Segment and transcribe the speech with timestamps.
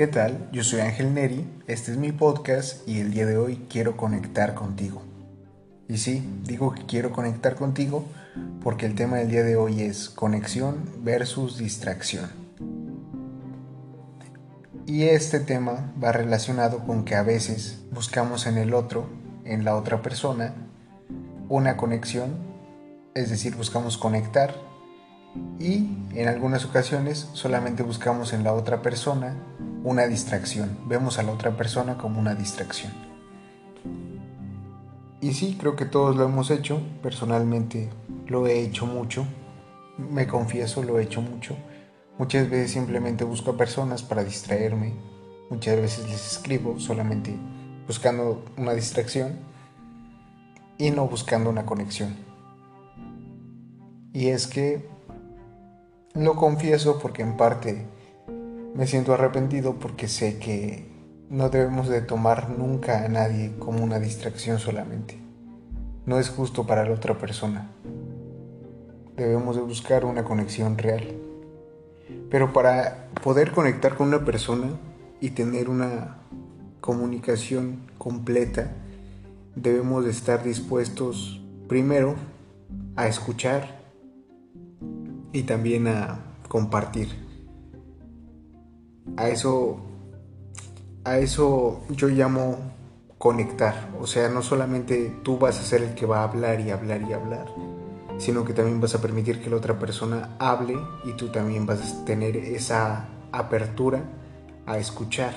[0.00, 0.48] ¿Qué tal?
[0.50, 4.54] Yo soy Ángel Neri, este es mi podcast y el día de hoy quiero conectar
[4.54, 5.02] contigo.
[5.90, 8.06] Y sí, digo que quiero conectar contigo
[8.62, 12.30] porque el tema del día de hoy es conexión versus distracción.
[14.86, 19.04] Y este tema va relacionado con que a veces buscamos en el otro,
[19.44, 20.54] en la otra persona,
[21.50, 22.36] una conexión,
[23.14, 24.54] es decir, buscamos conectar
[25.58, 29.36] y en algunas ocasiones solamente buscamos en la otra persona
[29.82, 30.78] una distracción.
[30.86, 32.92] Vemos a la otra persona como una distracción.
[35.20, 36.80] Y sí, creo que todos lo hemos hecho.
[37.02, 37.90] Personalmente
[38.26, 39.26] lo he hecho mucho.
[39.98, 41.56] Me confieso, lo he hecho mucho.
[42.18, 44.92] Muchas veces simplemente busco a personas para distraerme.
[45.50, 47.36] Muchas veces les escribo solamente
[47.86, 49.38] buscando una distracción
[50.78, 52.14] y no buscando una conexión.
[54.12, 54.88] Y es que
[56.14, 57.86] lo confieso porque en parte
[58.74, 60.86] me siento arrepentido porque sé que
[61.28, 65.18] no debemos de tomar nunca a nadie como una distracción solamente.
[66.06, 67.70] No es justo para la otra persona.
[69.16, 71.04] Debemos de buscar una conexión real.
[72.30, 74.70] Pero para poder conectar con una persona
[75.20, 76.18] y tener una
[76.80, 78.72] comunicación completa,
[79.54, 82.14] debemos de estar dispuestos primero
[82.96, 83.80] a escuchar
[85.32, 87.29] y también a compartir.
[89.16, 89.80] A eso,
[91.04, 92.58] a eso yo llamo
[93.18, 93.90] conectar.
[94.00, 97.02] O sea, no solamente tú vas a ser el que va a hablar y hablar
[97.02, 97.46] y hablar,
[98.18, 101.80] sino que también vas a permitir que la otra persona hable y tú también vas
[101.80, 104.02] a tener esa apertura
[104.66, 105.34] a escuchar.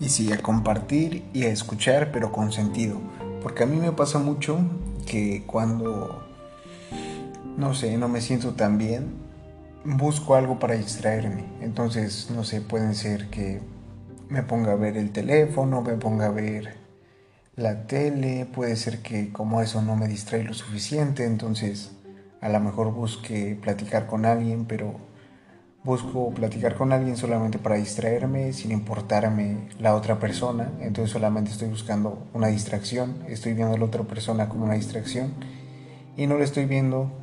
[0.00, 2.98] Y sí, a compartir y a escuchar, pero con sentido.
[3.40, 4.58] Porque a mí me pasa mucho
[5.06, 6.24] que cuando
[7.56, 9.12] no sé, no me siento tan bien,
[9.84, 11.44] busco algo para distraerme.
[11.60, 13.60] Entonces, no sé, pueden ser que
[14.28, 16.74] me ponga a ver el teléfono, me ponga a ver
[17.54, 21.92] la tele, puede ser que como eso no me distrae lo suficiente, entonces
[22.40, 24.94] a lo mejor busque platicar con alguien, pero
[25.84, 31.68] busco platicar con alguien solamente para distraerme, sin importarme la otra persona, entonces solamente estoy
[31.68, 35.34] buscando una distracción, estoy viendo a la otra persona como una distracción
[36.16, 37.21] y no le estoy viendo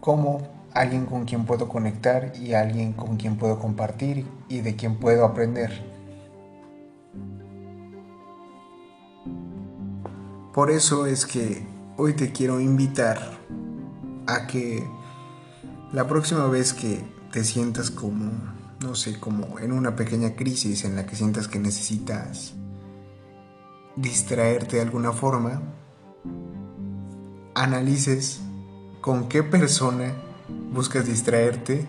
[0.00, 0.40] como
[0.72, 5.24] alguien con quien puedo conectar y alguien con quien puedo compartir y de quien puedo
[5.24, 5.84] aprender.
[10.54, 11.64] Por eso es que
[11.96, 13.18] hoy te quiero invitar
[14.26, 14.86] a que
[15.92, 18.32] la próxima vez que te sientas como,
[18.80, 22.54] no sé, como en una pequeña crisis en la que sientas que necesitas
[23.96, 25.62] distraerte de alguna forma,
[27.54, 28.40] analices
[29.00, 30.14] con qué persona
[30.72, 31.86] buscas distraerte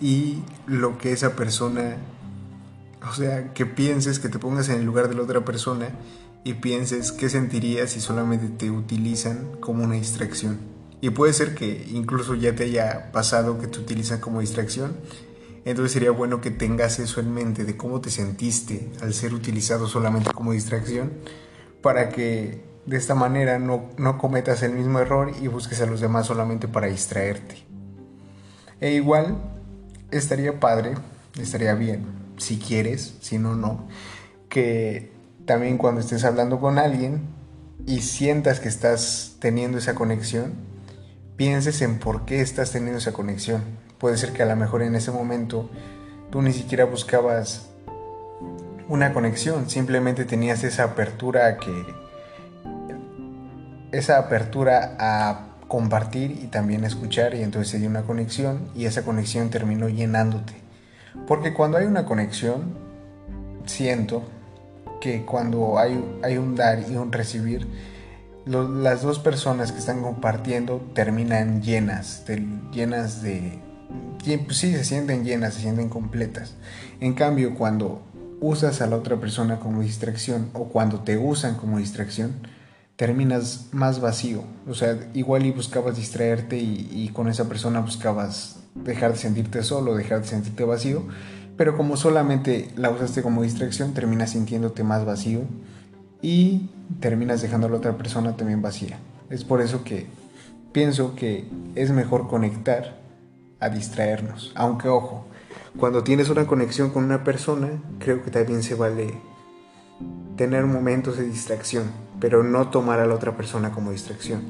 [0.00, 1.96] y lo que esa persona,
[3.08, 5.90] o sea, que pienses, que te pongas en el lugar de la otra persona
[6.42, 10.58] y pienses qué sentirías si solamente te utilizan como una distracción.
[11.00, 14.96] Y puede ser que incluso ya te haya pasado que te utilizan como distracción.
[15.64, 19.86] Entonces sería bueno que tengas eso en mente de cómo te sentiste al ser utilizado
[19.86, 21.12] solamente como distracción
[21.80, 26.26] para que de esta manera no, cometas el mismo error y busques a los demás
[26.26, 27.56] solamente para distraerte.
[28.80, 29.38] E igual
[30.10, 30.94] estaría padre,
[31.40, 32.04] estaría bien,
[32.36, 33.88] si quieres, si no, no,
[34.48, 35.12] que
[35.46, 37.22] también cuando estés hablando con alguien
[37.86, 40.52] y sientas que estás teniendo esa conexión,
[41.36, 43.62] pienses en por qué estás teniendo esa conexión.
[43.98, 45.70] Puede ser que a lo mejor en ese momento
[46.30, 47.70] tú ni siquiera buscabas
[48.88, 52.03] una conexión, simplemente tenías esa apertura a que
[53.98, 59.02] esa apertura a compartir y también escuchar y entonces se dio una conexión y esa
[59.02, 60.54] conexión terminó llenándote.
[61.26, 62.74] Porque cuando hay una conexión,
[63.66, 64.22] siento
[65.00, 67.66] que cuando hay, hay un dar y un recibir,
[68.46, 73.58] las dos personas que están compartiendo terminan llenas, de, llenas de...
[74.46, 76.54] Pues sí, se sienten llenas, se sienten completas.
[77.00, 78.02] En cambio, cuando
[78.40, 82.32] usas a la otra persona como distracción o cuando te usan como distracción,
[82.96, 84.44] terminas más vacío.
[84.68, 89.94] O sea, igual y buscabas distraerte y, con esa persona buscabas dejar de sentirte solo,
[89.94, 91.04] dejar de sentirte vacío,
[91.56, 95.42] pero como solamente la usaste como distracción, terminas sintiéndote más vacío
[96.22, 96.70] y
[97.00, 98.98] terminas dejando a la otra persona también vacía.
[99.30, 100.06] Es por eso que
[100.72, 102.98] pienso que es mejor conectar
[103.60, 104.52] a distraernos.
[104.56, 105.26] Aunque ojo,
[105.78, 107.68] cuando tienes una conexión con una persona,
[107.98, 109.14] creo que también se vale
[110.36, 111.84] tener momentos de distracción,
[112.24, 114.40] pero no tomar a la otra persona como distracción.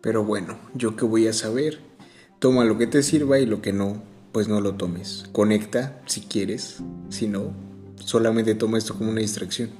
[0.00, 1.78] Pero bueno, yo qué voy a saber.
[2.40, 5.26] Toma lo que te sirva y lo que no, pues no lo tomes.
[5.30, 7.52] Conecta si quieres, si no,
[8.00, 9.70] solamente toma esto como una distracción.